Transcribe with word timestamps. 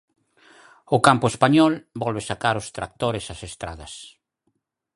O 0.95 0.97
campo 1.07 1.25
español 1.33 1.73
volve 2.03 2.21
sacar 2.29 2.55
os 2.61 2.71
tractores 2.75 3.25
ás 3.33 3.41
estradas. 3.49 3.93